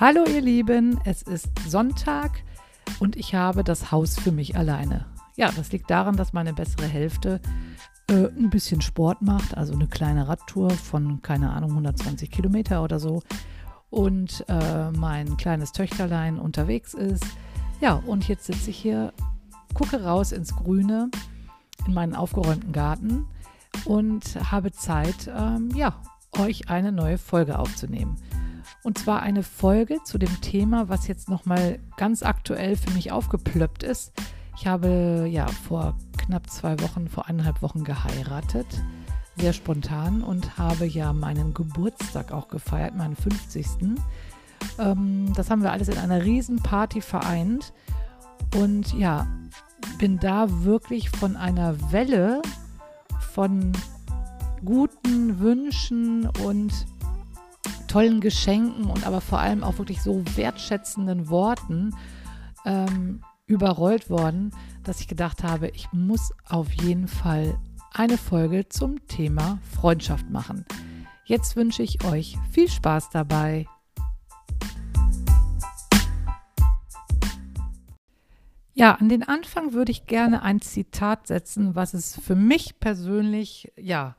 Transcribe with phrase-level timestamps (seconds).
[0.00, 2.42] Hallo ihr Lieben, es ist Sonntag
[2.98, 5.06] und ich habe das Haus für mich alleine.
[5.36, 7.40] Ja, das liegt daran, dass meine bessere Hälfte
[8.10, 12.98] äh, ein bisschen Sport macht, also eine kleine Radtour von, keine Ahnung, 120 Kilometer oder
[12.98, 13.22] so.
[13.88, 17.24] Und äh, mein kleines Töchterlein unterwegs ist.
[17.80, 19.12] Ja, und jetzt sitze ich hier,
[19.74, 21.08] gucke raus ins Grüne,
[21.86, 23.26] in meinen aufgeräumten Garten
[23.84, 26.02] und habe Zeit, ähm, ja,
[26.36, 28.16] euch eine neue Folge aufzunehmen.
[28.84, 33.82] Und zwar eine Folge zu dem Thema, was jetzt nochmal ganz aktuell für mich aufgeplöppt
[33.82, 34.12] ist.
[34.58, 38.66] Ich habe ja vor knapp zwei Wochen, vor eineinhalb Wochen geheiratet,
[39.38, 43.66] sehr spontan und habe ja meinen Geburtstag auch gefeiert, meinen 50.
[44.78, 47.72] Ähm, das haben wir alles in einer Riesenparty vereint
[48.54, 49.26] und ja,
[49.98, 52.42] bin da wirklich von einer Welle
[53.32, 53.72] von
[54.62, 56.86] guten Wünschen und
[57.94, 61.94] tollen Geschenken und aber vor allem auch wirklich so wertschätzenden Worten
[62.64, 64.50] ähm, überrollt worden,
[64.82, 67.56] dass ich gedacht habe, ich muss auf jeden Fall
[67.92, 70.64] eine Folge zum Thema Freundschaft machen.
[71.24, 73.68] Jetzt wünsche ich euch viel Spaß dabei.
[78.72, 83.72] Ja, an den Anfang würde ich gerne ein Zitat setzen, was es für mich persönlich,
[83.76, 84.16] ja,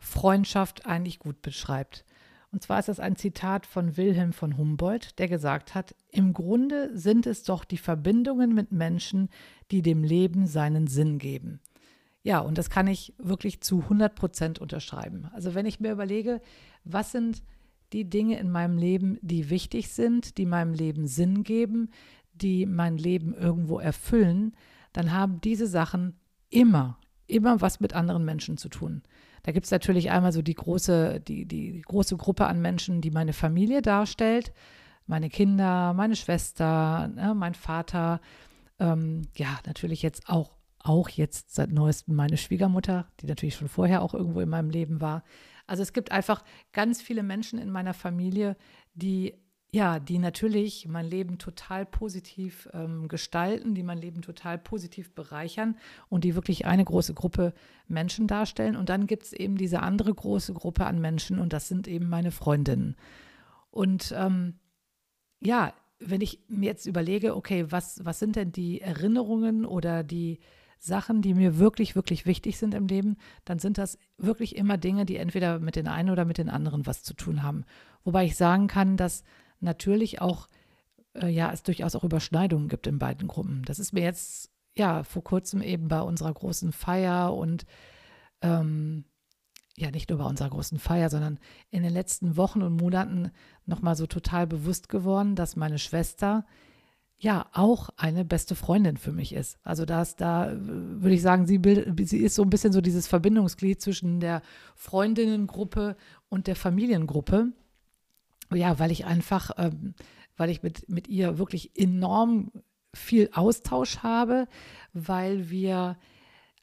[0.00, 2.04] Freundschaft eigentlich gut beschreibt.
[2.52, 6.90] Und zwar ist das ein Zitat von Wilhelm von Humboldt, der gesagt hat, im Grunde
[6.96, 9.30] sind es doch die Verbindungen mit Menschen,
[9.70, 11.60] die dem Leben seinen Sinn geben.
[12.22, 15.28] Ja, und das kann ich wirklich zu 100 Prozent unterschreiben.
[15.32, 16.40] Also wenn ich mir überlege,
[16.84, 17.42] was sind
[17.92, 21.90] die Dinge in meinem Leben, die wichtig sind, die meinem Leben Sinn geben,
[22.34, 24.54] die mein Leben irgendwo erfüllen,
[24.92, 26.16] dann haben diese Sachen
[26.50, 29.02] immer, immer was mit anderen Menschen zu tun.
[29.42, 33.10] Da gibt es natürlich einmal so die große, die, die große Gruppe an Menschen, die
[33.10, 34.52] meine Familie darstellt.
[35.06, 38.20] Meine Kinder, meine Schwester, ne, mein Vater.
[38.78, 44.02] Ähm, ja, natürlich jetzt auch, auch jetzt seit neuestem meine Schwiegermutter, die natürlich schon vorher
[44.02, 45.24] auch irgendwo in meinem Leben war.
[45.66, 48.56] Also es gibt einfach ganz viele Menschen in meiner Familie,
[48.94, 49.34] die
[49.74, 55.78] ja, die natürlich mein Leben total positiv ähm, gestalten, die mein Leben total positiv bereichern
[56.10, 57.54] und die wirklich eine große Gruppe
[57.88, 58.76] Menschen darstellen.
[58.76, 62.10] Und dann gibt es eben diese andere große Gruppe an Menschen und das sind eben
[62.10, 62.96] meine Freundinnen.
[63.70, 64.58] Und ähm,
[65.40, 70.40] ja, wenn ich mir jetzt überlege, okay, was, was sind denn die Erinnerungen oder die
[70.78, 73.16] Sachen, die mir wirklich, wirklich wichtig sind im Leben,
[73.46, 76.86] dann sind das wirklich immer Dinge, die entweder mit den einen oder mit den anderen
[76.86, 77.64] was zu tun haben.
[78.04, 79.22] Wobei ich sagen kann, dass
[79.62, 80.48] natürlich auch,
[81.14, 83.62] äh, ja, es durchaus auch Überschneidungen gibt in beiden Gruppen.
[83.64, 87.64] Das ist mir jetzt, ja, vor kurzem eben bei unserer großen Feier und
[88.40, 89.04] ähm,
[89.76, 91.38] ja, nicht nur bei unserer großen Feier, sondern
[91.70, 93.30] in den letzten Wochen und Monaten
[93.64, 96.44] nochmal so total bewusst geworden, dass meine Schwester
[97.22, 99.56] ja auch eine beste Freundin für mich ist.
[99.62, 103.06] Also das, da würde ich sagen, sie, bildet, sie ist so ein bisschen so dieses
[103.06, 104.42] Verbindungsglied zwischen der
[104.74, 105.96] Freundinnengruppe
[106.28, 107.52] und der Familiengruppe
[108.54, 109.94] ja, weil ich einfach, ähm,
[110.36, 112.50] weil ich mit, mit ihr wirklich enorm
[112.94, 114.48] viel Austausch habe,
[114.92, 115.96] weil wir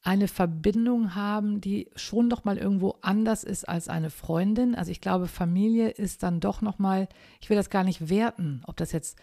[0.02, 4.76] eine Verbindung haben, die schon noch mal irgendwo anders ist als eine Freundin.
[4.76, 7.10] Also ich glaube, Familie ist dann doch noch mal,
[7.42, 9.20] ich will das gar nicht werten, ob das jetzt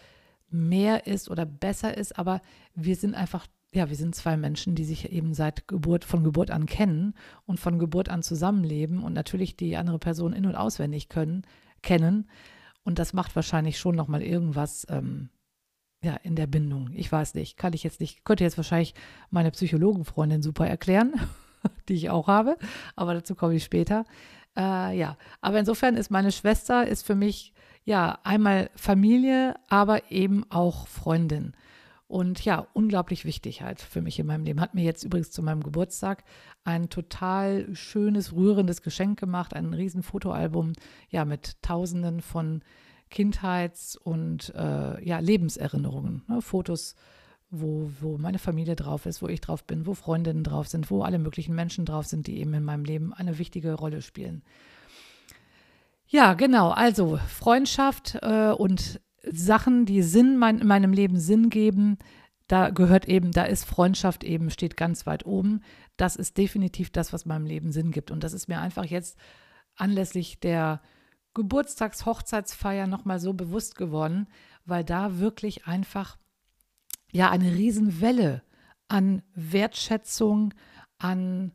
[0.49, 2.41] mehr ist oder besser ist, aber
[2.75, 6.51] wir sind einfach ja, wir sind zwei Menschen, die sich eben seit Geburt, von Geburt
[6.51, 7.13] an kennen
[7.45, 11.45] und von Geburt an zusammenleben und natürlich die andere Person in- und auswendig können,
[11.81, 12.29] kennen.
[12.87, 15.27] Und das macht wahrscheinlich schon nochmal irgendwas ähm,
[16.01, 16.91] ja, in der Bindung.
[16.93, 18.93] Ich weiß nicht, kann ich jetzt nicht, könnte jetzt wahrscheinlich
[19.29, 21.13] meine Psychologenfreundin super erklären,
[21.89, 22.55] die ich auch habe,
[22.95, 24.05] aber dazu komme ich später.
[24.55, 27.51] Äh, ja, aber insofern ist meine Schwester ist für mich
[27.83, 31.57] ja einmal Familie, aber eben auch Freundin.
[32.07, 34.61] Und ja, unglaublich wichtig halt für mich in meinem Leben.
[34.61, 36.23] Hat mir jetzt übrigens zu meinem Geburtstag
[36.63, 40.71] ein total schönes, rührendes Geschenk gemacht, ein riesen Fotoalbum,
[41.09, 42.61] ja, mit tausenden von
[43.09, 46.23] Kindheits- und äh, ja, Lebenserinnerungen.
[46.27, 46.41] Ne?
[46.41, 46.95] Fotos,
[47.49, 51.03] wo, wo meine Familie drauf ist, wo ich drauf bin, wo Freundinnen drauf sind, wo
[51.03, 54.43] alle möglichen Menschen drauf sind, die eben in meinem Leben eine wichtige Rolle spielen.
[56.07, 56.69] Ja, genau.
[56.69, 61.97] Also Freundschaft äh, und Sachen, die Sinn mein, in meinem Leben Sinn geben,
[62.47, 65.61] da gehört eben, da ist Freundschaft eben, steht ganz weit oben.
[65.97, 68.09] Das ist definitiv das, was meinem Leben Sinn gibt.
[68.09, 69.17] Und das ist mir einfach jetzt
[69.75, 70.81] anlässlich der
[71.37, 74.27] Geburtstags-Hochzeitsfeier nochmal so bewusst geworden,
[74.65, 76.17] weil da wirklich einfach
[77.11, 78.41] ja eine Riesenwelle
[78.87, 80.53] an Wertschätzung,
[80.97, 81.51] an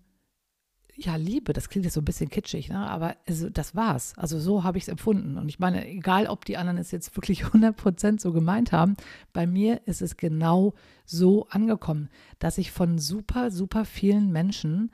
[0.94, 2.78] ja, Liebe, das klingt jetzt so ein bisschen kitschig, ne?
[2.78, 4.12] aber also, das war's.
[4.16, 5.36] Also so habe ich es empfunden.
[5.38, 8.96] Und ich meine, egal, ob die anderen es jetzt wirklich 100% so gemeint haben,
[9.32, 10.74] bei mir ist es genau
[11.04, 12.08] so angekommen,
[12.38, 14.92] dass ich von super, super vielen Menschen,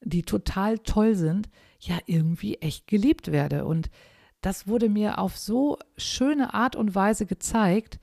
[0.00, 1.50] die total toll sind,
[1.80, 3.64] ja irgendwie echt geliebt werde.
[3.66, 3.90] Und
[4.42, 7.98] das wurde mir auf so schöne Art und Weise gezeigt,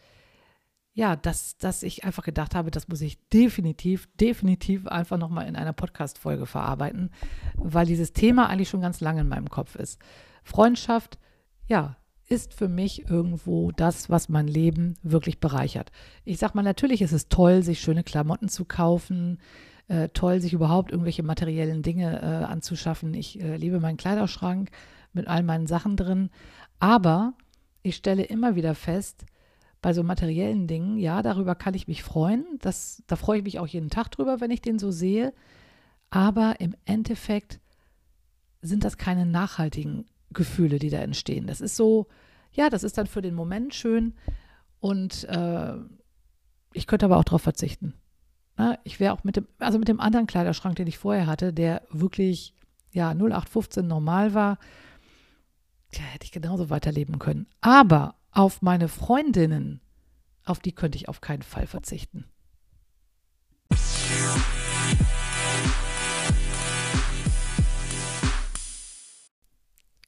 [0.93, 5.55] ja, dass, dass ich einfach gedacht habe, das muss ich definitiv, definitiv einfach nochmal in
[5.55, 7.11] einer Podcast-Folge verarbeiten,
[7.55, 9.99] weil dieses Thema eigentlich schon ganz lange in meinem Kopf ist.
[10.43, 11.19] Freundschaft,
[11.67, 11.95] ja,
[12.27, 15.91] ist für mich irgendwo das, was mein Leben wirklich bereichert.
[16.25, 19.39] Ich sag mal, natürlich ist es toll, sich schöne Klamotten zu kaufen,
[19.87, 23.13] äh, toll, sich überhaupt irgendwelche materiellen Dinge äh, anzuschaffen.
[23.13, 24.69] Ich äh, liebe meinen Kleiderschrank
[25.13, 26.29] mit all meinen Sachen drin,
[26.79, 27.33] aber
[27.81, 29.25] ich stelle immer wieder fest,
[29.81, 32.45] bei so materiellen Dingen, ja, darüber kann ich mich freuen.
[32.59, 35.33] Das, da freue ich mich auch jeden Tag drüber, wenn ich den so sehe.
[36.09, 37.59] Aber im Endeffekt
[38.61, 41.47] sind das keine nachhaltigen Gefühle, die da entstehen.
[41.47, 42.07] Das ist so,
[42.51, 44.13] ja, das ist dann für den Moment schön
[44.79, 45.75] und äh,
[46.73, 47.93] ich könnte aber auch darauf verzichten.
[48.57, 51.53] Na, ich wäre auch mit dem, also mit dem anderen Kleiderschrank, den ich vorher hatte,
[51.53, 52.53] der wirklich,
[52.91, 54.57] ja, 0815 normal war,
[55.93, 57.47] ja, hätte ich genauso weiterleben können.
[57.61, 59.81] Aber auf meine Freundinnen,
[60.45, 62.25] auf die könnte ich auf keinen Fall verzichten.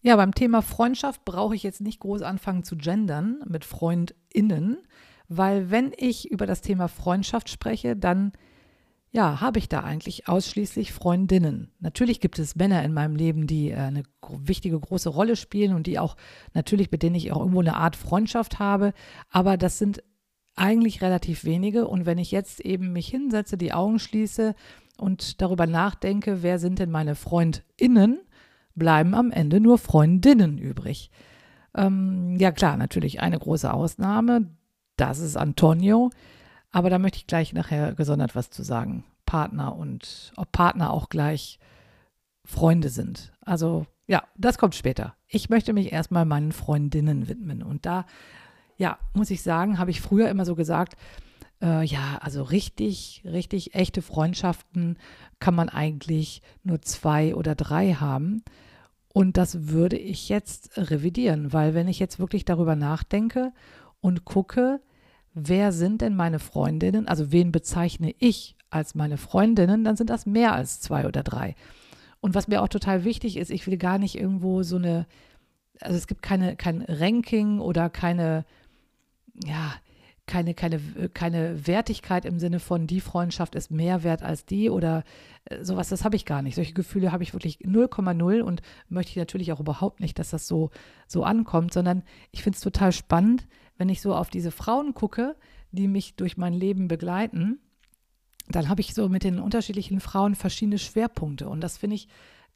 [0.04, 4.80] Ja, beim Thema Freundschaft brauche ich jetzt nicht groß anfangen zu gendern mit Freundinnen,
[5.28, 8.32] weil wenn ich über das Thema Freundschaft spreche, dann
[9.14, 11.72] ja, habe ich da eigentlich ausschließlich Freundinnen.
[11.80, 15.86] Natürlich gibt es Männer in meinem Leben, die äh, eine wichtige große Rolle spielen und
[15.86, 16.16] die auch
[16.54, 18.94] natürlich, mit denen ich auch irgendwo eine Art Freundschaft habe,
[19.30, 20.02] aber das sind
[20.56, 21.88] eigentlich relativ wenige.
[21.88, 24.56] Und wenn ich jetzt eben mich hinsetze, die Augen schließe
[24.98, 28.20] und darüber nachdenke, wer sind denn meine Freundinnen,
[28.76, 31.12] bleiben am Ende nur Freundinnen übrig.
[31.76, 34.48] Ähm, ja klar, natürlich eine große Ausnahme,
[34.96, 36.12] das ist Antonio.
[36.72, 39.04] Aber da möchte ich gleich nachher gesondert was zu sagen.
[39.26, 41.60] Partner und ob Partner auch gleich
[42.46, 43.34] Freunde sind.
[43.42, 45.16] Also ja, das kommt später.
[45.28, 47.64] Ich möchte mich erstmal meinen Freundinnen widmen.
[47.64, 48.06] Und da,
[48.78, 50.98] ja, muss ich sagen, habe ich früher immer so gesagt,
[51.62, 54.98] äh, ja, also richtig, richtig echte Freundschaften
[55.40, 58.44] kann man eigentlich nur zwei oder drei haben.
[59.14, 63.54] Und das würde ich jetzt revidieren, weil wenn ich jetzt wirklich darüber nachdenke
[64.00, 64.82] und gucke,
[65.34, 70.26] wer sind denn meine Freundinnen, also wen bezeichne ich als meine Freundinnen, dann sind das
[70.26, 71.56] mehr als zwei oder drei.
[72.20, 75.08] Und was mir auch total wichtig ist, ich will gar nicht irgendwo so eine,
[75.80, 78.46] also es gibt keine, kein Ranking oder keine,
[79.44, 79.74] ja,
[80.28, 80.80] keine, keine,
[81.14, 85.04] keine Wertigkeit im Sinne von, die Freundschaft ist mehr wert als die oder
[85.46, 86.56] äh, sowas, das habe ich gar nicht.
[86.56, 90.48] Solche Gefühle habe ich wirklich 0,0 und möchte ich natürlich auch überhaupt nicht, dass das
[90.48, 90.70] so,
[91.08, 93.48] so ankommt, sondern ich finde es total spannend,
[93.82, 95.36] wenn ich so auf diese Frauen gucke,
[95.72, 97.58] die mich durch mein Leben begleiten,
[98.48, 101.50] dann habe ich so mit den unterschiedlichen Frauen verschiedene Schwerpunkte.
[101.50, 102.08] Und das finde ich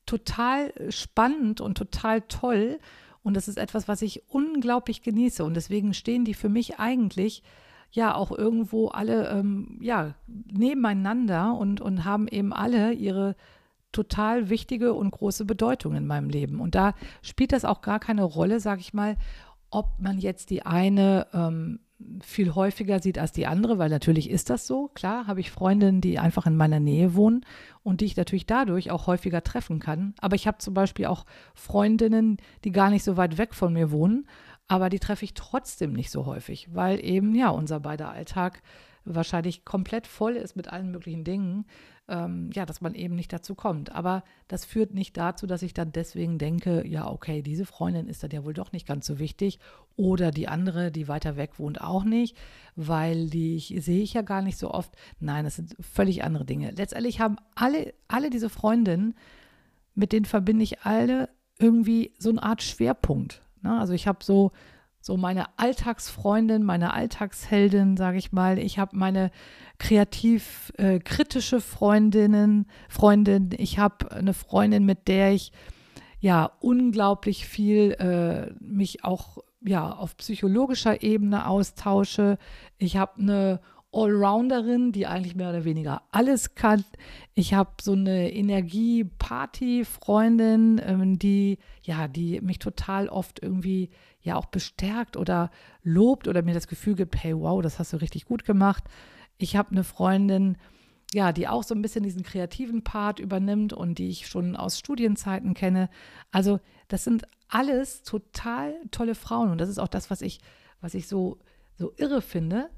[0.05, 2.77] total spannend und total toll.
[3.23, 5.43] Und das ist etwas, was ich unglaublich genieße.
[5.43, 7.41] Und deswegen stehen die für mich eigentlich
[7.89, 13.35] ja auch irgendwo alle ähm, ja, nebeneinander und, und haben eben alle ihre
[13.91, 16.61] total wichtige und große Bedeutung in meinem Leben.
[16.61, 19.17] Und da spielt das auch gar keine Rolle, sage ich mal,
[19.69, 21.79] ob man jetzt die eine ähm,
[22.21, 24.89] viel häufiger sieht als die andere, weil natürlich ist das so.
[24.93, 27.45] Klar, habe ich Freundinnen, die einfach in meiner Nähe wohnen
[27.83, 30.13] und die ich natürlich dadurch auch häufiger treffen kann.
[30.19, 33.91] Aber ich habe zum Beispiel auch Freundinnen, die gar nicht so weit weg von mir
[33.91, 34.27] wohnen,
[34.67, 38.61] aber die treffe ich trotzdem nicht so häufig, weil eben ja unser beider Alltag
[39.05, 41.65] wahrscheinlich komplett voll ist mit allen möglichen Dingen,
[42.07, 43.91] ähm, ja, dass man eben nicht dazu kommt.
[43.91, 48.23] Aber das führt nicht dazu, dass ich dann deswegen denke, ja, okay, diese Freundin ist
[48.23, 49.59] dann ja wohl doch nicht ganz so wichtig
[49.95, 52.37] oder die andere, die weiter weg wohnt, auch nicht,
[52.75, 54.91] weil die sehe ich ja gar nicht so oft.
[55.19, 56.71] Nein, das sind völlig andere Dinge.
[56.71, 59.15] Letztendlich haben alle, alle diese Freundinnen,
[59.95, 63.41] mit denen verbinde ich alle irgendwie so eine Art Schwerpunkt.
[63.61, 63.79] Ne?
[63.79, 64.51] Also ich habe so
[65.05, 68.57] so meine Alltagsfreundin, meine Alltagsheldin, sage ich mal.
[68.57, 69.29] Ich habe meine
[69.77, 73.51] kreativ äh, kritische Freundinnen, Freundin.
[73.55, 75.51] Ich habe eine Freundin, mit der ich
[76.19, 82.39] ja unglaublich viel äh, mich auch ja auf psychologischer Ebene austausche.
[82.79, 83.59] Ich habe eine
[83.95, 86.83] Allrounderin, die eigentlich mehr oder weniger alles kann.
[87.33, 93.89] Ich habe so eine Energie-Party-Freundin, ähm, die ja, die mich total oft irgendwie
[94.21, 95.49] ja auch bestärkt oder
[95.83, 98.83] lobt oder mir das Gefühl gibt, hey, wow, das hast du richtig gut gemacht.
[99.37, 100.57] Ich habe eine Freundin,
[101.13, 104.79] ja, die auch so ein bisschen diesen kreativen Part übernimmt und die ich schon aus
[104.79, 105.89] Studienzeiten kenne.
[106.31, 110.39] Also das sind alles total tolle Frauen und das ist auch das, was ich,
[110.81, 111.39] was ich so,
[111.77, 112.69] so irre finde.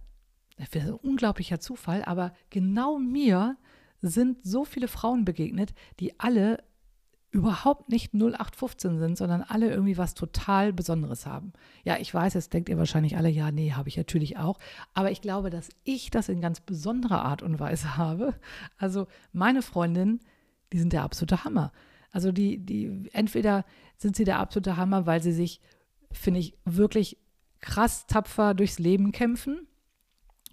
[0.57, 3.57] Das ist ein unglaublicher Zufall, aber genau mir
[4.01, 6.63] sind so viele Frauen begegnet, die alle
[7.31, 11.53] überhaupt nicht 0815 sind, sondern alle irgendwie was total Besonderes haben.
[11.83, 14.57] Ja, ich weiß, jetzt denkt ihr wahrscheinlich alle, ja, nee, habe ich natürlich auch.
[14.93, 18.33] Aber ich glaube, dass ich das in ganz besonderer Art und Weise habe.
[18.77, 20.19] Also meine Freundinnen,
[20.73, 21.71] die sind der absolute Hammer.
[22.11, 23.65] Also die, die, entweder
[23.97, 25.59] sind sie der absolute Hammer, weil sie sich,
[26.11, 27.17] finde ich, wirklich
[27.59, 29.67] krass tapfer durchs Leben kämpfen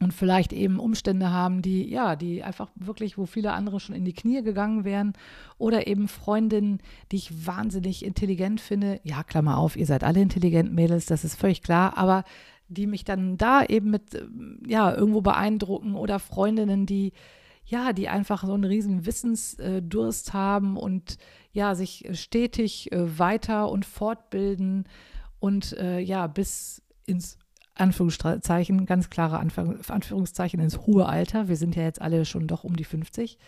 [0.00, 4.04] und vielleicht eben Umstände haben, die, ja, die einfach wirklich, wo viele andere schon in
[4.04, 5.12] die Knie gegangen wären.
[5.56, 6.80] Oder eben Freundinnen,
[7.12, 9.00] die ich wahnsinnig intelligent finde.
[9.04, 12.24] Ja, Klammer auf, ihr seid alle intelligent, Mädels, das ist völlig klar, aber
[12.68, 14.20] die mich dann da eben mit,
[14.66, 17.12] ja, irgendwo beeindrucken oder Freundinnen, die,
[17.64, 21.18] ja, die einfach so einen riesen Wissensdurst haben und
[21.52, 24.88] ja, sich stetig äh, weiter und fortbilden
[25.38, 27.38] und äh, ja, bis ins
[27.74, 31.48] Anführungszeichen, ganz klare Anführungszeichen ins hohe Alter.
[31.48, 33.38] Wir sind ja jetzt alle schon doch um die 50.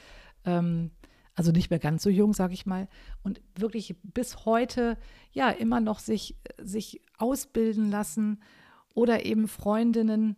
[0.45, 0.91] Ähm,
[1.35, 2.89] also nicht mehr ganz so jung, sage ich mal.
[3.23, 4.97] Und wirklich bis heute
[5.33, 8.41] ja immer noch sich, sich ausbilden lassen
[8.95, 10.37] oder eben Freundinnen,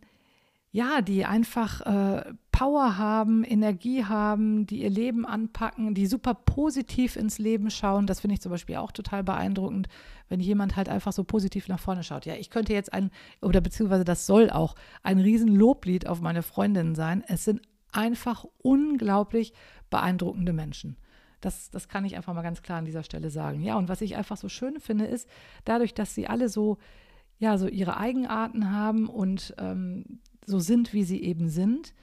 [0.71, 7.15] ja, die einfach äh, Power haben, Energie haben, die ihr Leben anpacken, die super positiv
[7.15, 8.05] ins Leben schauen.
[8.05, 9.87] Das finde ich zum Beispiel auch total beeindruckend,
[10.27, 12.25] wenn jemand halt einfach so positiv nach vorne schaut.
[12.25, 13.11] Ja, ich könnte jetzt ein,
[13.41, 17.23] oder beziehungsweise das soll auch ein Riesenloblied auf meine Freundinnen sein.
[17.27, 17.61] Es sind
[17.93, 19.53] einfach unglaublich
[19.89, 20.97] beeindruckende Menschen.
[21.39, 23.61] Das, das kann ich einfach mal ganz klar an dieser Stelle sagen.
[23.61, 25.29] Ja, und was ich einfach so schön finde, ist,
[25.63, 26.77] dadurch, dass sie alle so,
[27.37, 31.93] ja, so ihre Eigenarten haben und ähm, so sind, wie sie eben sind,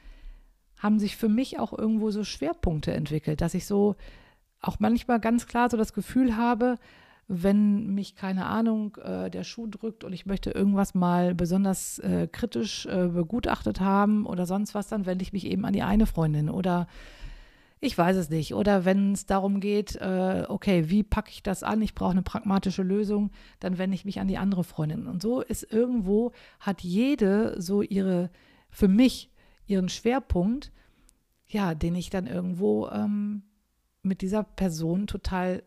[0.79, 3.97] haben sich für mich auch irgendwo so Schwerpunkte entwickelt, dass ich so
[4.61, 6.77] auch manchmal ganz klar so das Gefühl habe,
[7.29, 12.29] wenn mich, keine Ahnung, äh, der Schuh drückt und ich möchte irgendwas mal besonders äh,
[12.31, 16.07] kritisch äh, begutachtet haben oder sonst was, dann wende ich mich eben an die eine
[16.07, 16.87] Freundin oder
[17.81, 18.55] ich weiß es nicht.
[18.55, 21.83] Oder wenn es darum geht, äh, okay, wie packe ich das an?
[21.83, 23.31] Ich brauche eine pragmatische Lösung,
[23.61, 25.07] dann wende ich mich an die andere Freundin.
[25.07, 28.31] Und so ist irgendwo, hat jede so ihre,
[28.71, 29.31] für mich,
[29.67, 30.73] ihren Schwerpunkt,
[31.47, 33.43] ja, den ich dann irgendwo ähm,
[34.03, 35.63] mit dieser Person total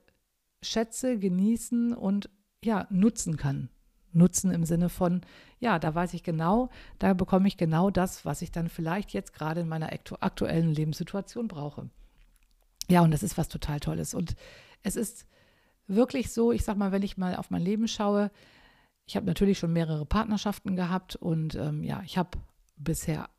[0.61, 2.29] schätze, genießen und
[2.63, 3.69] ja, nutzen kann.
[4.11, 5.21] Nutzen im Sinne von,
[5.59, 9.33] ja, da weiß ich genau, da bekomme ich genau das, was ich dann vielleicht jetzt
[9.33, 11.89] gerade in meiner aktuellen Lebenssituation brauche.
[12.89, 14.15] Ja, und das ist was total Tolles.
[14.15, 14.35] Und
[14.81, 15.27] es ist
[15.87, 18.31] wirklich so, ich sag mal, wenn ich mal auf mein Leben schaue,
[19.05, 22.37] ich habe natürlich schon mehrere Partnerschaften gehabt und ähm, ja, ich habe
[22.77, 23.29] bisher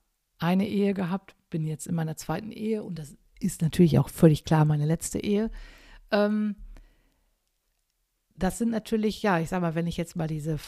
[0.40, 4.44] eine Ehe gehabt, bin jetzt in meiner zweiten Ehe und das ist natürlich auch völlig
[4.44, 5.50] klar meine letzte Ehe.
[6.10, 6.56] Ähm,
[8.36, 10.58] das sind natürlich, ja, ich sag mal, wenn ich jetzt mal diese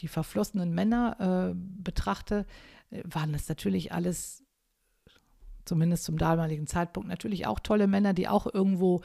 [0.00, 2.46] die verflossenen Männer äh, betrachte,
[2.90, 4.44] äh, waren das natürlich alles
[5.64, 9.02] zumindest zum damaligen Zeitpunkt, natürlich auch tolle Männer, die auch irgendwo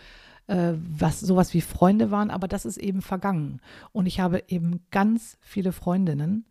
[0.47, 3.61] äh, was sowas wie Freunde waren, aber das ist eben vergangen.
[3.91, 6.45] Und ich habe eben ganz viele Freundinnen,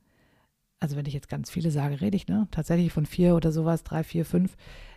[0.84, 3.84] also wenn ich jetzt ganz viele sage, rede ich ne, tatsächlich von vier oder sowas,
[3.84, 4.54] drei, vier, fünf,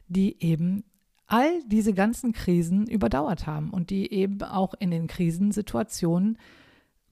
[0.10, 0.84] die eben
[1.28, 6.38] all diese ganzen Krisen überdauert haben und die eben auch in den Krisensituationen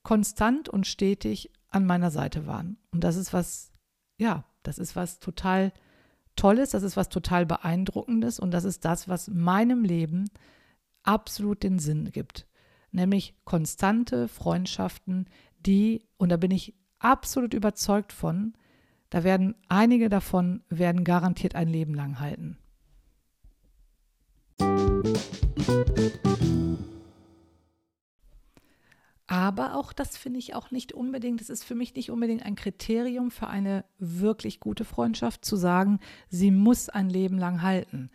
[0.03, 2.75] konstant und stetig an meiner Seite waren.
[2.91, 3.71] Und das ist was,
[4.17, 5.71] ja, das ist was total
[6.35, 10.29] Tolles, das ist was total Beeindruckendes und das ist das, was meinem Leben
[11.03, 12.45] absolut den Sinn gibt.
[12.91, 15.29] Nämlich konstante Freundschaften,
[15.65, 18.53] die, und da bin ich absolut überzeugt von,
[19.15, 22.57] da werden einige davon werden garantiert ein Leben lang halten.
[29.25, 32.57] Aber auch das finde ich auch nicht unbedingt, das ist für mich nicht unbedingt ein
[32.57, 38.09] Kriterium für eine wirklich gute Freundschaft, zu sagen, sie muss ein Leben lang halten.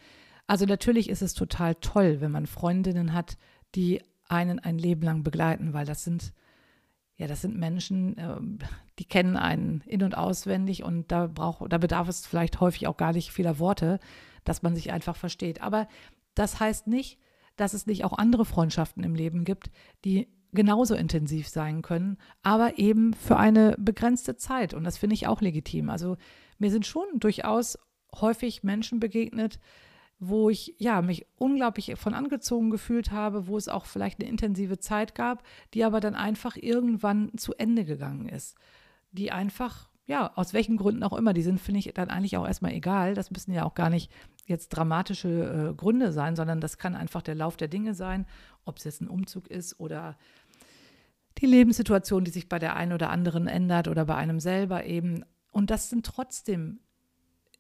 [0.47, 3.39] Also natürlich ist es total toll, wenn man Freundinnen hat,
[3.75, 6.35] die einen ein Leben lang begleiten, weil das sind,
[7.21, 8.59] ja, das sind Menschen, ähm,
[8.99, 12.97] die kennen einen in- und auswendig und da braucht, da bedarf es vielleicht häufig auch
[12.97, 14.01] gar nicht vieler Worte,
[14.45, 15.61] dass man sich einfach versteht.
[15.61, 15.87] Aber
[16.35, 17.19] das heißt nicht,
[17.57, 19.71] dass es nicht auch andere Freundschaften im Leben gibt,
[20.07, 24.73] die genauso intensiv sein können, aber eben für eine begrenzte Zeit.
[24.73, 25.91] Und das finde ich auch legitim.
[25.91, 26.17] Also
[26.59, 27.79] mir sind schon durchaus
[28.19, 29.61] häufig Menschen begegnet,
[30.21, 34.79] wo ich ja mich unglaublich von angezogen gefühlt habe, wo es auch vielleicht eine intensive
[34.79, 38.55] Zeit gab, die aber dann einfach irgendwann zu Ende gegangen ist.
[39.13, 42.47] Die einfach, ja, aus welchen Gründen auch immer, die sind, finde ich, dann eigentlich auch
[42.47, 43.15] erstmal egal.
[43.15, 44.13] Das müssen ja auch gar nicht
[44.45, 48.27] jetzt dramatische äh, Gründe sein, sondern das kann einfach der Lauf der Dinge sein,
[48.67, 50.19] ob es jetzt ein Umzug ist oder
[51.39, 55.25] die Lebenssituation, die sich bei der einen oder anderen ändert oder bei einem selber eben.
[55.51, 56.81] Und das sind trotzdem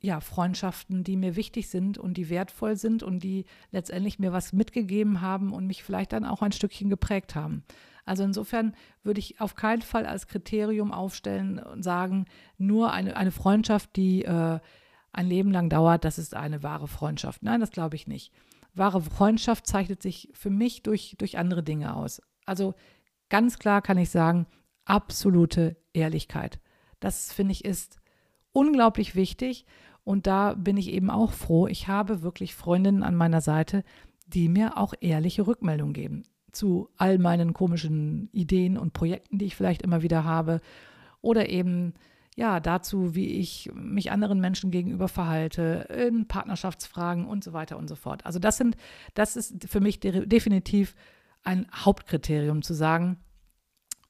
[0.02, 4.52] ja, Freundschaften, die mir wichtig sind und die wertvoll sind und die letztendlich mir was
[4.52, 7.64] mitgegeben haben und mich vielleicht dann auch ein Stückchen geprägt haben.
[8.06, 12.24] Also insofern würde ich auf keinen Fall als Kriterium aufstellen und sagen,
[12.56, 14.58] nur eine, eine Freundschaft, die äh,
[15.12, 17.42] ein Leben lang dauert, das ist eine wahre Freundschaft.
[17.42, 18.32] Nein, das glaube ich nicht.
[18.74, 22.22] Wahre Freundschaft zeichnet sich für mich durch, durch andere Dinge aus.
[22.46, 22.74] Also
[23.28, 24.46] ganz klar kann ich sagen,
[24.84, 26.58] absolute Ehrlichkeit.
[27.00, 27.98] Das finde ich ist
[28.52, 29.66] unglaublich wichtig
[30.04, 31.66] und da bin ich eben auch froh.
[31.66, 33.84] Ich habe wirklich Freundinnen an meiner Seite,
[34.26, 39.56] die mir auch ehrliche Rückmeldungen geben zu all meinen komischen Ideen und Projekten, die ich
[39.56, 40.60] vielleicht immer wieder habe.
[41.20, 41.94] Oder eben
[42.36, 47.88] ja dazu, wie ich mich anderen Menschen gegenüber verhalte, in Partnerschaftsfragen und so weiter und
[47.88, 48.24] so fort.
[48.26, 48.76] Also das sind,
[49.14, 50.94] das ist für mich de definitiv
[51.42, 53.18] ein Hauptkriterium zu sagen,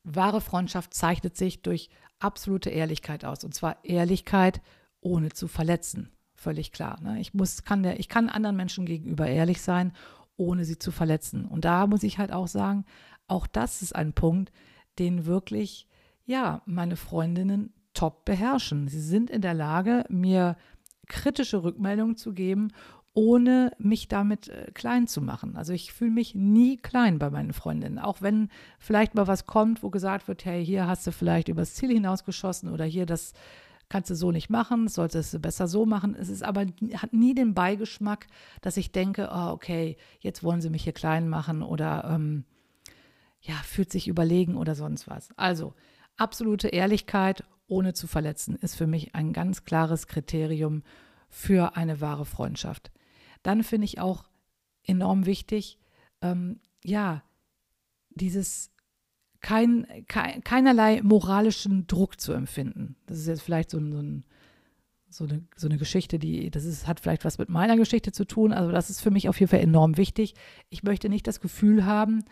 [0.03, 3.45] wahre Freundschaft zeichnet sich durch absolute Ehrlichkeit aus.
[3.45, 4.61] Und zwar Ehrlichkeit
[5.01, 6.11] ohne zu verletzen.
[6.35, 7.01] Völlig klar.
[7.03, 7.21] Ne?
[7.21, 9.93] Ich, muss, kann der, ich kann anderen Menschen gegenüber ehrlich sein,
[10.37, 11.45] ohne sie zu verletzen.
[11.45, 12.85] Und da muss ich halt auch sagen,
[13.29, 14.51] auch das ist ein Punkt,
[14.99, 15.87] den wirklich,
[16.25, 18.89] ja, meine Freundinnen top beherrschen.
[18.89, 20.57] Sie sind in der Lage, mir
[21.07, 22.73] kritische Rückmeldungen zu geben,
[23.13, 25.57] ohne mich damit äh, klein zu machen.
[25.57, 29.83] Also ich fühle mich nie klein bei meinen Freundinnen, auch wenn vielleicht mal was kommt,
[29.83, 33.33] wo gesagt wird, hey, hier hast du vielleicht übers Ziel hinausgeschossen oder hier das
[33.91, 36.15] kannst du so nicht machen, solltest du besser so machen.
[36.15, 38.29] Es ist aber, hat nie den Beigeschmack,
[38.63, 42.45] dass ich denke, oh, okay, jetzt wollen sie mich hier klein machen oder ähm,
[43.43, 45.31] ja, fühlt sich überlegen oder sonst was.
[45.37, 45.75] Also,
[46.17, 50.83] absolute Ehrlichkeit, ohne zu verletzen, ist für mich ein ganz klares Kriterium
[51.29, 52.93] für eine wahre Freundschaft.
[53.43, 54.25] Dann finde ich auch
[54.85, 55.79] enorm wichtig,
[56.23, 57.23] ähm, ja,
[58.11, 58.71] dieses
[59.41, 62.97] kein, kein, keinerlei moralischen Druck zu empfinden.
[63.07, 64.25] Das ist jetzt vielleicht so, ein, so, ein,
[65.09, 68.25] so, eine, so eine Geschichte, die, das ist, hat vielleicht was mit meiner Geschichte zu
[68.25, 68.53] tun.
[68.53, 70.35] Also das ist für mich auf jeden Fall enorm wichtig.
[70.69, 72.25] Ich möchte nicht das Gefühl haben,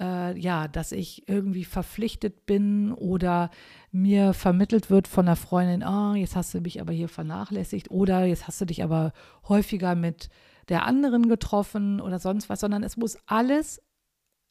[0.00, 3.50] äh, ja, dass ich irgendwie verpflichtet bin oder
[3.92, 8.24] mir vermittelt wird von einer Freundin, oh, jetzt hast du mich aber hier vernachlässigt oder
[8.24, 9.12] jetzt hast du dich aber
[9.48, 10.28] häufiger mit
[10.68, 13.80] der anderen getroffen oder sonst was, sondern es muss alles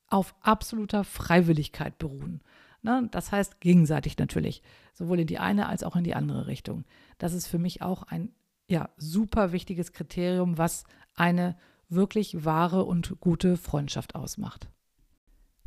[0.08, 2.42] auf absoluter Freiwilligkeit beruhen.
[2.82, 3.08] Ne?
[3.12, 4.62] Das heißt gegenseitig natürlich,
[4.94, 6.86] sowohl in die eine als auch in die andere Richtung.
[7.18, 8.34] Das ist für mich auch ein
[8.68, 10.84] ja, super wichtiges Kriterium, was
[11.16, 11.58] eine
[11.90, 14.70] wirklich wahre und gute Freundschaft ausmacht.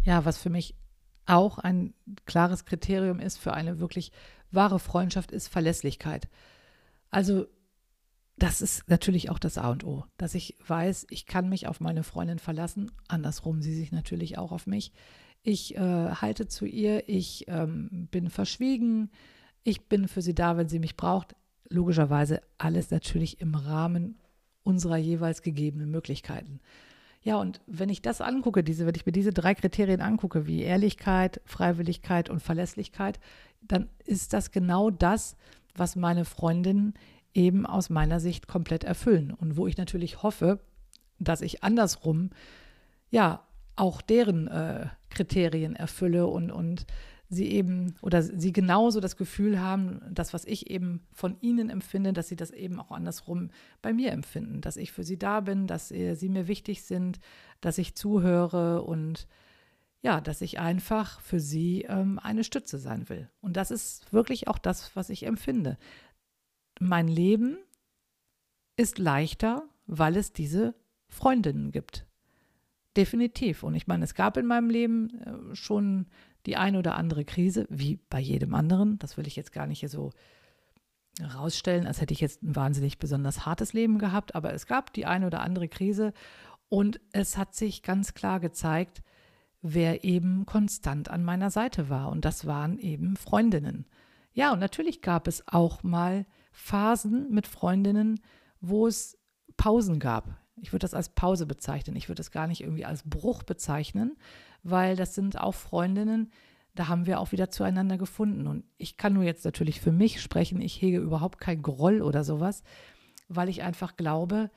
[0.04, 0.74] Ja, was für mich
[1.26, 4.12] auch ein klares Kriterium ist für eine wirklich
[4.50, 6.28] wahre Freundschaft, ist Verlässlichkeit.
[7.10, 7.46] Also
[8.38, 11.80] das ist natürlich auch das A und O, dass ich weiß, ich kann mich auf
[11.80, 12.90] meine Freundin verlassen.
[13.08, 14.92] Andersrum, sie sich natürlich auch auf mich.
[15.42, 19.10] Ich äh, halte zu ihr, ich ähm, bin verschwiegen,
[19.64, 21.34] ich bin für sie da, wenn sie mich braucht.
[21.68, 24.18] Logischerweise alles natürlich im Rahmen
[24.62, 26.60] unserer jeweils gegebenen Möglichkeiten.
[27.22, 30.62] Ja, und wenn ich das angucke, diese, wenn ich mir diese drei Kriterien angucke, wie
[30.62, 33.18] Ehrlichkeit, Freiwilligkeit und Verlässlichkeit,
[33.60, 35.36] dann ist das genau das,
[35.74, 36.94] was meine Freundin
[37.38, 39.30] eben aus meiner Sicht komplett erfüllen.
[39.30, 40.58] Und wo ich natürlich hoffe,
[41.20, 42.30] dass ich andersrum
[43.10, 43.44] ja
[43.76, 46.84] auch deren äh, Kriterien erfülle und, und
[47.30, 52.12] sie eben oder sie genauso das Gefühl haben, das, was ich eben von ihnen empfinde,
[52.12, 53.50] dass sie das eben auch andersrum
[53.82, 57.20] bei mir empfinden, dass ich für sie da bin, dass sie mir wichtig sind,
[57.60, 59.28] dass ich zuhöre und
[60.00, 63.28] ja, dass ich einfach für sie ähm, eine Stütze sein will.
[63.40, 65.76] Und das ist wirklich auch das, was ich empfinde
[66.80, 67.58] mein Leben
[68.76, 70.74] ist leichter, weil es diese
[71.08, 72.06] Freundinnen gibt.
[72.96, 73.62] Definitiv.
[73.62, 76.06] Und ich meine, es gab in meinem Leben äh, schon
[76.46, 78.98] die eine oder andere Krise, wie bei jedem anderen.
[78.98, 80.10] Das will ich jetzt gar nicht hier so
[81.20, 84.34] rausstellen, als hätte ich jetzt ein wahnsinnig besonders hartes Leben gehabt.
[84.34, 86.12] Aber es gab die eine oder andere Krise
[86.68, 89.02] und es hat sich ganz klar gezeigt,
[89.62, 92.10] wer eben konstant an meiner Seite war.
[92.10, 93.86] Und das waren eben Freundinnen.
[94.32, 96.26] Ja, und natürlich gab es auch mal
[96.58, 98.20] Phasen mit Freundinnen,
[98.60, 99.16] wo es
[99.56, 100.36] Pausen gab.
[100.60, 101.94] Ich würde das als Pause bezeichnen.
[101.94, 104.16] Ich würde das gar nicht irgendwie als Bruch bezeichnen,
[104.64, 106.32] weil das sind auch Freundinnen,
[106.74, 108.48] da haben wir auch wieder zueinander gefunden.
[108.48, 110.60] Und ich kann nur jetzt natürlich für mich sprechen.
[110.60, 112.64] Ich hege überhaupt kein Groll oder sowas,
[113.28, 114.50] weil ich einfach glaube,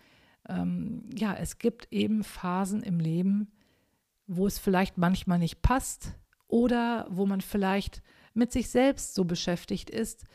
[0.50, 3.52] ähm, ja, es gibt eben Phasen im Leben,
[4.26, 6.16] wo es vielleicht manchmal nicht passt
[6.48, 8.02] oder wo man vielleicht
[8.34, 10.26] mit sich selbst so beschäftigt ist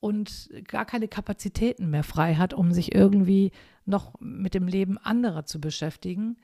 [0.00, 3.52] und gar keine Kapazitäten mehr frei hat, um sich irgendwie
[3.84, 6.36] noch mit dem Leben anderer zu beschäftigen.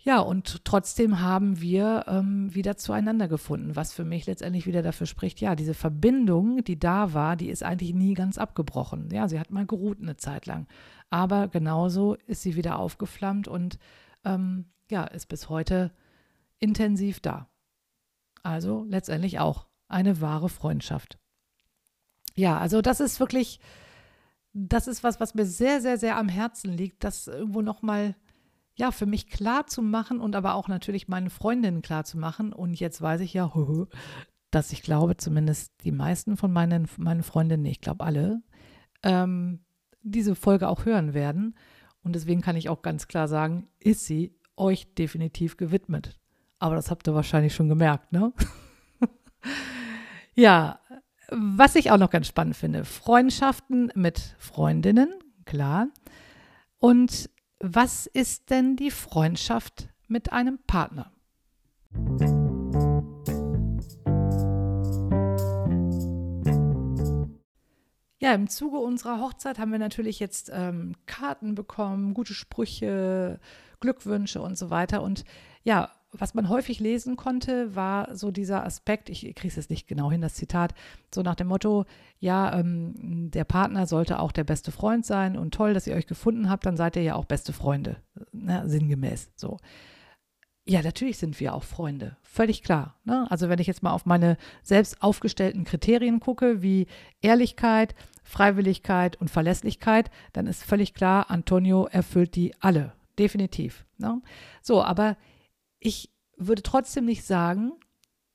[0.00, 5.06] Ja, und trotzdem haben wir ähm, wieder zueinander gefunden, was für mich letztendlich wieder dafür
[5.06, 9.08] spricht, ja, diese Verbindung, die da war, die ist eigentlich nie ganz abgebrochen.
[9.10, 10.68] Ja, sie hat mal geruht eine Zeit lang.
[11.10, 13.78] Aber genauso ist sie wieder aufgeflammt und
[14.24, 15.92] ähm, ja, ist bis heute
[16.60, 17.48] intensiv da.
[18.42, 21.18] Also letztendlich auch eine wahre Freundschaft.
[22.38, 23.58] Ja, also das ist wirklich,
[24.52, 28.14] das ist was, was mir sehr, sehr, sehr am Herzen liegt, das irgendwo nochmal,
[28.76, 32.52] ja, für mich klar zu machen und aber auch natürlich meinen Freundinnen klar zu machen.
[32.52, 33.52] Und jetzt weiß ich ja,
[34.52, 38.40] dass ich glaube, zumindest die meisten von meinen, meinen Freundinnen, ich glaube alle,
[39.02, 39.64] ähm,
[40.02, 41.56] diese Folge auch hören werden.
[42.04, 46.16] Und deswegen kann ich auch ganz klar sagen, ist sie euch definitiv gewidmet.
[46.60, 48.32] Aber das habt ihr wahrscheinlich schon gemerkt, ne?
[50.36, 50.78] ja,
[51.30, 55.12] was ich auch noch ganz spannend finde, Freundschaften mit Freundinnen,
[55.44, 55.88] klar.
[56.78, 61.12] Und was ist denn die Freundschaft mit einem Partner?
[68.20, 73.38] Ja, im Zuge unserer Hochzeit haben wir natürlich jetzt ähm, Karten bekommen, gute Sprüche,
[73.80, 75.02] Glückwünsche und so weiter.
[75.02, 75.24] Und
[75.62, 79.86] ja, was man häufig lesen konnte, war so dieser Aspekt, ich kriege es jetzt nicht
[79.86, 80.74] genau hin, das Zitat,
[81.14, 81.84] so nach dem Motto,
[82.18, 86.06] ja, ähm, der Partner sollte auch der beste Freund sein und toll, dass ihr euch
[86.06, 87.96] gefunden habt, dann seid ihr ja auch beste Freunde,
[88.32, 89.58] ne, sinngemäß so.
[90.66, 92.96] Ja, natürlich sind wir auch Freunde, völlig klar.
[93.04, 93.26] Ne?
[93.30, 96.86] Also wenn ich jetzt mal auf meine selbst aufgestellten Kriterien gucke, wie
[97.22, 103.86] Ehrlichkeit, Freiwilligkeit und Verlässlichkeit, dann ist völlig klar, Antonio erfüllt die alle, definitiv.
[103.96, 104.20] Ne?
[104.60, 105.16] So, aber
[105.80, 107.72] ich würde trotzdem nicht sagen,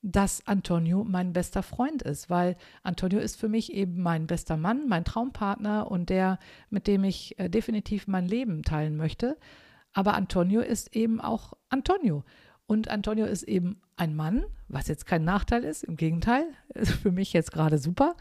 [0.02, 4.88] dass Antonio mein bester Freund ist, weil Antonio ist für mich eben mein bester Mann,
[4.90, 9.38] mein Traumpartner und der, mit dem ich äh, definitiv mein Leben teilen möchte.
[9.94, 12.26] Aber Antonio ist eben auch Antonio.
[12.66, 17.12] Und Antonio ist eben ein Mann, was jetzt kein Nachteil ist, im Gegenteil, ist für
[17.12, 18.16] mich jetzt gerade super.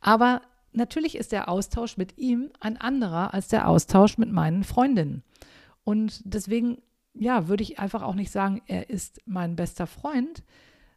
[0.00, 0.40] Aber
[0.72, 5.22] natürlich ist der Austausch mit ihm ein anderer als der Austausch mit meinen Freundinnen.
[5.84, 6.78] Und deswegen,
[7.18, 10.42] ja, würde ich einfach auch nicht sagen, er ist mein bester Freund,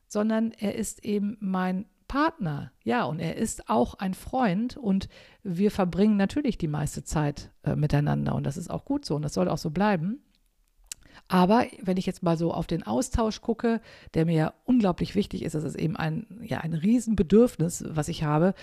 [0.08, 2.72] sondern er ist eben mein Partner.
[2.84, 5.08] Ja, und er ist auch ein Freund und
[5.44, 9.22] wir verbringen natürlich die meiste Zeit äh, miteinander und das ist auch gut so und
[9.22, 10.22] das soll auch so bleiben.
[11.28, 13.82] Aber wenn ich jetzt mal so auf den Austausch gucke,
[14.16, 18.24] der mir ja unglaublich wichtig ist, das ist eben ein, ja, ein Riesenbedürfnis, was ich
[18.24, 18.56] habe,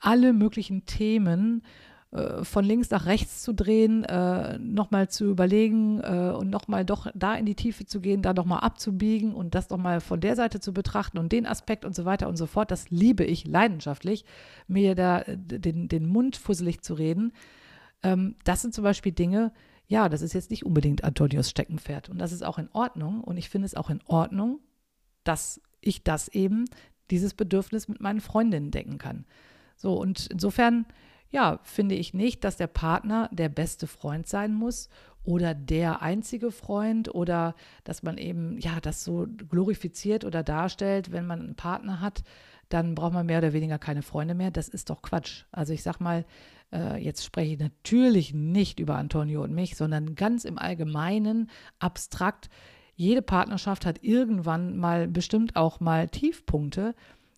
[0.00, 1.62] alle möglichen Themen
[2.10, 7.06] äh, von links nach rechts zu drehen, äh, nochmal zu überlegen äh, und nochmal doch
[7.14, 10.58] da in die Tiefe zu gehen, da nochmal abzubiegen und das nochmal von der Seite
[10.58, 12.70] zu betrachten und den Aspekt und so weiter und so fort.
[12.70, 14.24] Das liebe ich leidenschaftlich,
[14.66, 17.32] mir da äh, den, den Mund fusselig zu reden.
[18.02, 19.52] Ähm, das sind zum Beispiel Dinge,
[19.86, 23.36] ja, das ist jetzt nicht unbedingt Antonios Steckenpferd und das ist auch in Ordnung und
[23.36, 24.60] ich finde es auch in Ordnung,
[25.24, 26.64] dass ich das eben,
[27.10, 29.24] dieses Bedürfnis mit meinen Freundinnen decken kann.
[29.76, 30.86] So, und insofern
[31.30, 34.88] ja, finde ich nicht, dass der Partner der beste Freund sein muss
[35.24, 41.26] oder der einzige Freund oder dass man eben, ja, das so glorifiziert oder darstellt, wenn
[41.26, 42.22] man einen Partner hat,
[42.70, 44.50] dann braucht man mehr oder weniger keine Freunde mehr.
[44.50, 45.44] Das ist doch Quatsch.
[45.52, 46.24] Also ich sag mal,
[46.72, 52.48] äh, jetzt spreche ich natürlich nicht über Antonio und mich, sondern ganz im Allgemeinen, abstrakt.
[52.94, 56.94] Jede Partnerschaft hat irgendwann mal bestimmt auch mal Tiefpunkte.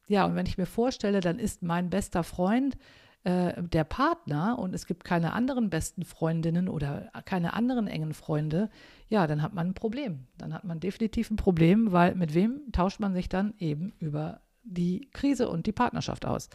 [0.08, 2.76] Ja, und wenn ich mir vorstelle, dann ist mein bester Freund
[3.24, 8.70] äh, der Partner und es gibt keine anderen besten Freundinnen oder keine anderen engen Freunde,
[9.08, 10.26] ja, dann hat man ein Problem.
[10.38, 14.40] Dann hat man definitiv ein Problem, weil mit wem tauscht man sich dann eben über
[14.62, 16.48] die Krise und die Partnerschaft aus?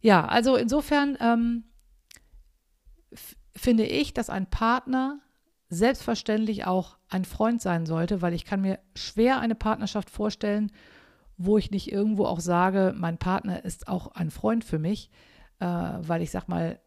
[0.00, 1.64] Ja, also insofern ähm,
[3.54, 5.20] finde ich, dass ein Partner
[5.68, 10.72] selbstverständlich auch ein Freund sein sollte, weil ich kann mir schwer eine Partnerschaft vorstellen,
[11.36, 15.10] wo ich nicht irgendwo auch sage, mein Partner ist auch ein Freund für mich
[15.60, 16.80] äh, weil ich sag mal,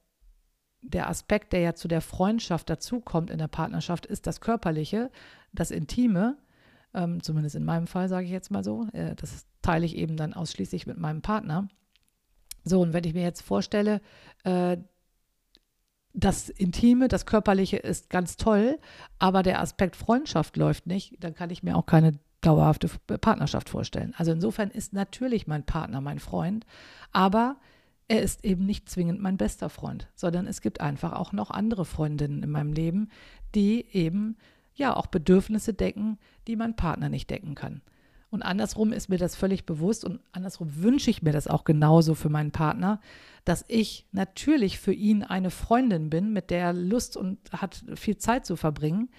[0.81, 5.11] der Aspekt, der ja zu der Freundschaft dazukommt in der Partnerschaft, ist das Körperliche,
[5.53, 6.37] das Intime.
[6.93, 8.87] Ähm, zumindest in meinem Fall sage ich jetzt mal so.
[8.93, 11.67] Äh, das teile ich eben dann ausschließlich mit meinem Partner.
[12.63, 14.01] So, und wenn ich mir jetzt vorstelle,
[14.43, 14.77] äh,
[16.13, 18.79] das Intime, das Körperliche ist ganz toll,
[19.19, 24.13] aber der Aspekt Freundschaft läuft nicht, dann kann ich mir auch keine dauerhafte Partnerschaft vorstellen.
[24.17, 26.65] Also insofern ist natürlich mein Partner mein Freund,
[27.11, 27.57] aber
[28.11, 31.85] er ist eben nicht zwingend mein bester Freund, sondern es gibt einfach auch noch andere
[31.85, 33.07] Freundinnen in meinem Leben,
[33.55, 34.35] die eben
[34.75, 37.81] ja auch Bedürfnisse decken, die mein Partner nicht decken kann.
[38.29, 42.13] Und andersrum ist mir das völlig bewusst und andersrum wünsche ich mir das auch genauso
[42.13, 42.99] für meinen Partner,
[43.45, 48.17] dass ich natürlich für ihn eine Freundin bin, mit der er Lust und hat viel
[48.17, 49.09] Zeit zu verbringen.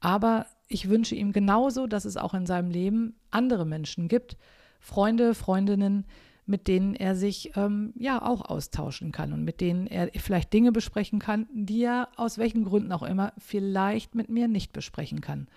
[0.00, 4.38] Aber ich wünsche ihm genauso, dass es auch in seinem Leben andere Menschen gibt,
[4.80, 6.06] Freunde, Freundinnen,
[6.48, 10.72] mit denen er sich ähm, ja auch austauschen kann und mit denen er vielleicht Dinge
[10.72, 15.48] besprechen kann, die er aus welchen Gründen auch immer vielleicht mit mir nicht besprechen kann.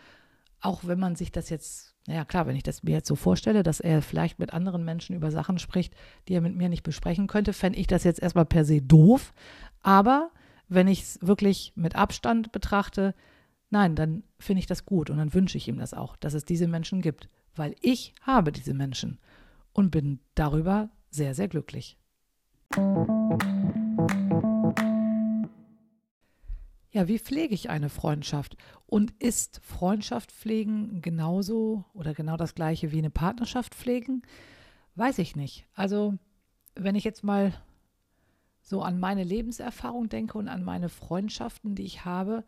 [0.59, 3.61] Auch wenn man sich das jetzt naja, klar, wenn ich das mir jetzt so vorstelle,
[3.61, 5.93] dass er vielleicht mit anderen Menschen über Sachen spricht,
[6.27, 9.33] die er mit mir nicht besprechen könnte, fände ich das jetzt erstmal per se doof.
[9.83, 10.31] Aber
[10.67, 13.13] wenn ich es wirklich mit Abstand betrachte,
[13.69, 16.43] nein, dann finde ich das gut und dann wünsche ich ihm das auch, dass es
[16.43, 19.19] diese Menschen gibt, weil ich habe diese Menschen
[19.73, 21.97] und bin darüber sehr, sehr glücklich.
[26.93, 28.57] Ja, wie pflege ich eine Freundschaft?
[28.85, 34.23] Und ist Freundschaft pflegen genauso oder genau das gleiche wie eine Partnerschaft pflegen?
[34.95, 35.65] Weiß ich nicht.
[35.73, 36.17] Also,
[36.75, 37.53] wenn ich jetzt mal
[38.61, 42.43] so an meine Lebenserfahrung denke und an meine Freundschaften, die ich habe,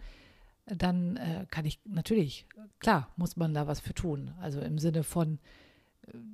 [0.66, 2.46] dann äh, kann ich natürlich,
[2.80, 4.34] klar, muss man da was für tun.
[4.40, 5.40] Also im Sinne von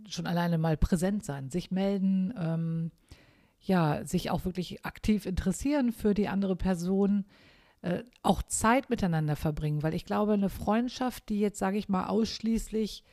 [0.07, 2.91] schon alleine mal präsent sein, sich melden, ähm,
[3.61, 7.25] ja, sich auch wirklich aktiv interessieren für die andere Person
[7.81, 12.07] äh, auch Zeit miteinander verbringen, weil ich glaube, eine Freundschaft, die jetzt, sage ich mal,
[12.07, 13.03] ausschließlich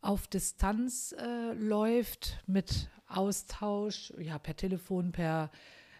[0.00, 5.50] auf Distanz äh, läuft mit Austausch, ja, per Telefon, per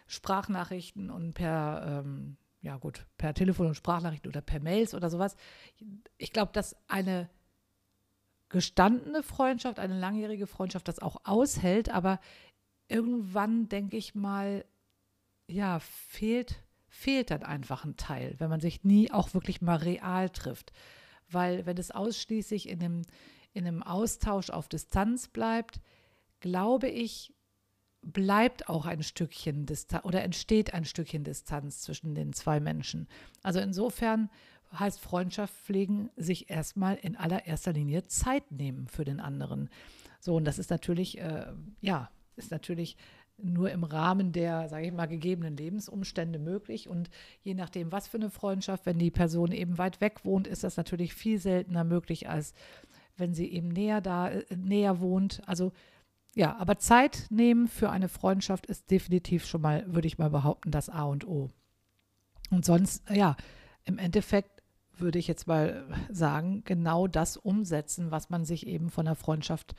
[0.07, 5.35] Sprachnachrichten und per, ähm, ja gut, per Telefon und Sprachnachrichten oder per Mails oder sowas.
[6.17, 7.29] Ich glaube, dass eine
[8.49, 12.19] gestandene Freundschaft, eine langjährige Freundschaft das auch aushält, aber
[12.87, 14.65] irgendwann, denke ich mal,
[15.47, 20.29] ja, fehlt fehlt dann einfach ein Teil, wenn man sich nie auch wirklich mal real
[20.29, 20.73] trifft.
[21.29, 23.01] Weil wenn es ausschließlich in einem,
[23.53, 25.79] in einem Austausch auf Distanz bleibt,
[26.39, 27.33] glaube ich,
[28.01, 33.07] bleibt auch ein Stückchen Distanz oder entsteht ein Stückchen Distanz zwischen den zwei Menschen.
[33.43, 34.29] Also insofern
[34.77, 39.69] heißt Freundschaft pflegen, sich erstmal in allererster Linie Zeit nehmen für den anderen.
[40.19, 41.47] So, und das ist natürlich, äh,
[41.81, 42.97] ja, ist natürlich
[43.41, 46.89] nur im Rahmen der, sage ich mal, gegebenen Lebensumstände möglich.
[46.89, 47.09] Und
[47.41, 50.77] je nachdem, was für eine Freundschaft, wenn die Person eben weit weg wohnt, ist das
[50.77, 52.53] natürlich viel seltener möglich, als
[53.17, 55.41] wenn sie eben näher da, äh, näher wohnt.
[55.45, 55.71] Also
[56.35, 60.71] ja, aber Zeit nehmen für eine Freundschaft ist definitiv schon mal, würde ich mal behaupten,
[60.71, 61.49] das A und O.
[62.51, 63.35] Und sonst, ja,
[63.85, 64.58] im Endeffekt
[65.01, 69.75] würde ich jetzt mal sagen, genau das umsetzen, was man sich eben von der Freundschaft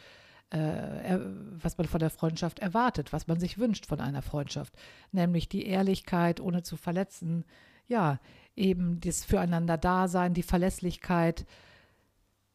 [0.50, 1.18] äh,
[1.62, 4.74] was man von der Freundschaft erwartet, was man sich wünscht von einer Freundschaft,
[5.12, 7.44] nämlich die Ehrlichkeit, ohne zu verletzen,
[7.86, 8.18] ja,
[8.56, 11.46] eben das Füreinander-Dasein, die Verlässlichkeit.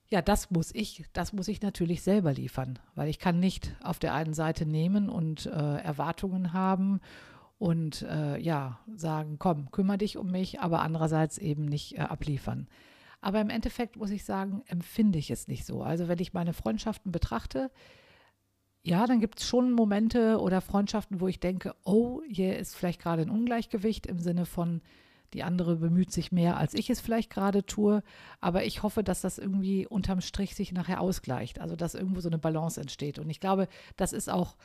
[0.07, 3.99] Ja, das muss ich, das muss ich natürlich selber liefern, weil ich kann nicht auf
[3.99, 7.01] der einen Seite nehmen und äh, Erwartungen haben
[7.57, 12.67] und äh, ja, sagen, komm, kümmere dich um mich, aber andererseits eben nicht äh, abliefern.
[13.21, 15.81] Aber im Endeffekt muss ich sagen, empfinde ich es nicht so.
[15.81, 17.71] Also wenn ich meine Freundschaften betrachte,
[18.83, 23.01] ja, dann gibt es schon Momente oder Freundschaften, wo ich denke, oh, hier ist vielleicht
[23.01, 24.81] gerade ein Ungleichgewicht im Sinne von,
[25.33, 28.03] die andere bemüht sich mehr, als ich es vielleicht gerade tue.
[28.41, 31.59] Aber ich hoffe, dass das irgendwie unterm Strich sich nachher ausgleicht.
[31.59, 33.17] Also dass irgendwo so eine Balance entsteht.
[33.17, 34.55] Und ich glaube, das ist auch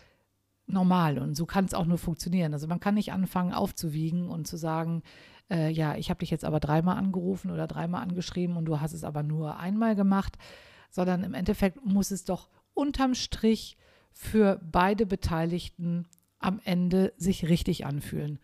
[0.72, 2.52] normal und so kann es auch nur funktionieren.
[2.52, 5.02] Also man kann nicht anfangen aufzuwiegen und zu sagen,
[5.50, 8.92] äh, ja, ich habe dich jetzt aber dreimal angerufen oder dreimal angeschrieben und du hast
[8.92, 10.38] es aber nur einmal gemacht,
[10.90, 13.76] sondern im Endeffekt muss es doch unterm Strich
[14.12, 16.06] für beide Beteiligten
[16.38, 18.38] am Ende sich richtig anfühlen.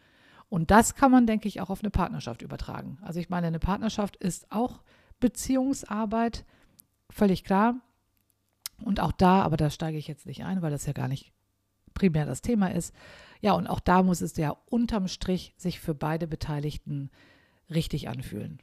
[0.49, 2.99] Und das kann man, denke ich, auch auf eine Partnerschaft übertragen.
[3.03, 4.83] Also ich meine, eine Partnerschaft ist auch
[5.19, 6.45] Beziehungsarbeit,
[7.11, 7.81] völlig klar.
[8.85, 11.33] Und auch da, aber da steige ich jetzt nicht ein, weil das ja gar nicht
[11.97, 12.95] primär das Thema ist.
[13.41, 17.11] Ja, und auch da muss es ja unterm Strich sich für beide Beteiligten
[17.69, 18.63] richtig anfühlen.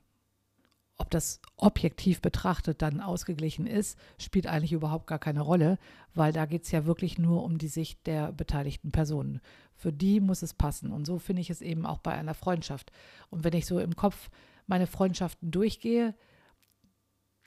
[0.97, 5.79] Ob das objektiv betrachtet dann ausgeglichen ist, spielt eigentlich überhaupt gar keine Rolle,
[6.13, 9.41] weil da geht es ja wirklich nur um die Sicht der beteiligten Personen.
[9.73, 10.91] Für die muss es passen.
[10.91, 12.91] Und so finde ich es eben auch bei einer Freundschaft.
[13.31, 14.29] Und wenn ich so im Kopf
[14.67, 16.15] meine Freundschaften durchgehe,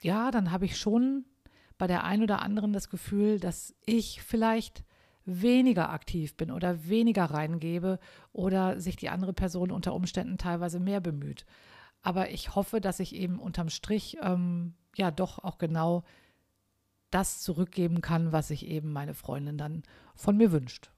[0.01, 1.25] ja, dann habe ich schon
[1.77, 4.83] bei der einen oder anderen das Gefühl, dass ich vielleicht
[5.27, 7.99] weniger aktiv bin oder weniger reingebe
[8.31, 11.45] oder sich die andere Person unter Umständen teilweise mehr bemüht.
[12.01, 16.03] Aber ich hoffe, dass ich eben unterm Strich ähm, ja doch auch genau
[17.11, 19.83] das zurückgeben kann, was sich eben meine Freundin dann
[20.15, 20.91] von mir wünscht.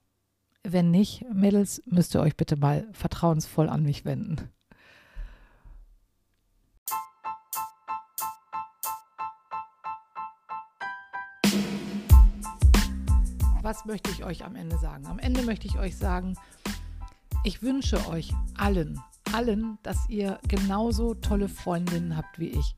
[0.62, 4.50] Wenn nicht, Mädels, müsst ihr euch bitte mal vertrauensvoll an mich wenden.
[13.70, 15.06] Was möchte ich euch am Ende sagen?
[15.06, 16.36] Am Ende möchte ich euch sagen,
[17.44, 19.00] ich wünsche euch allen,
[19.32, 22.74] allen, dass ihr genauso tolle Freundinnen habt wie ich.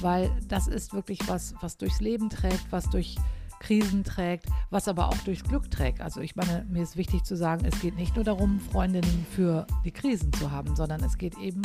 [0.00, 3.14] Weil das ist wirklich was, was durchs Leben trägt, was durch
[3.60, 6.00] Krisen trägt, was aber auch durchs Glück trägt.
[6.00, 9.68] Also ich meine, mir ist wichtig zu sagen, es geht nicht nur darum, Freundinnen für
[9.84, 11.62] die Krisen zu haben, sondern es geht eben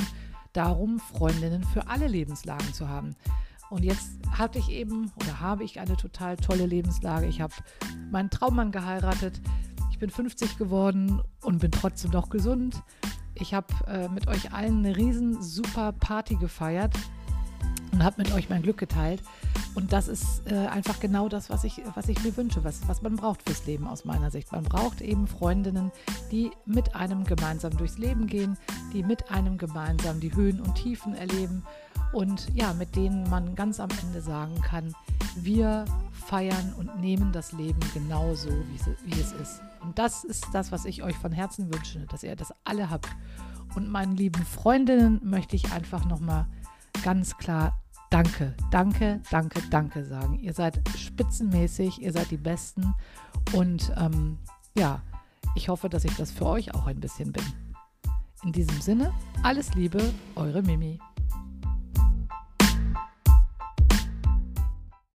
[0.54, 3.16] darum, Freundinnen für alle Lebenslagen zu haben.
[3.70, 7.28] Und jetzt hatte ich eben oder habe ich eine total tolle Lebenslage.
[7.28, 7.54] Ich habe
[8.12, 9.42] meinen Traummann geheiratet.
[9.92, 12.82] Ich bin 50 geworden und bin trotzdem noch gesund.
[13.36, 16.96] Ich habe äh, mit euch allen eine riesen super Party gefeiert
[17.92, 19.22] und habe mit euch mein Glück geteilt.
[19.78, 23.04] Und das ist äh, einfach genau das, was ich, was ich mir wünsche, was, was
[23.04, 24.52] man braucht fürs Leben aus meiner Sicht.
[24.52, 25.92] Man braucht eben Freundinnen,
[26.32, 28.58] die mit einem gemeinsam durchs Leben gehen,
[28.92, 31.62] die mit einem gemeinsam die Höhen und Tiefen erleben
[32.12, 34.96] und ja, mit denen man ganz am Ende sagen kann,
[35.36, 35.86] wir
[36.26, 38.50] feiern und nehmen das Leben genauso,
[39.06, 39.62] wie es, ist.
[39.84, 43.10] Und das ist das, was ich euch von Herzen wünsche, dass ihr das alle habt.
[43.76, 46.48] Und meinen lieben Freundinnen möchte ich einfach nochmal
[47.04, 47.78] ganz klar
[48.10, 50.40] Danke, danke, danke, danke sagen.
[50.40, 52.94] Ihr seid spitzenmäßig, ihr seid die Besten
[53.54, 54.38] und ähm,
[54.78, 55.02] ja,
[55.56, 57.44] ich hoffe, dass ich das für euch auch ein bisschen bin.
[58.44, 61.00] In diesem Sinne, alles Liebe, eure Mimi.